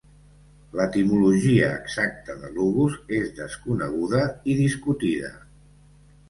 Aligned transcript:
L'etimologia 0.77 1.67
exacta 1.73 2.37
de 2.45 2.49
Lugus 2.55 2.97
és 3.19 3.29
desconeguda 3.41 4.23
i 4.55 4.57
discutida. 4.63 5.33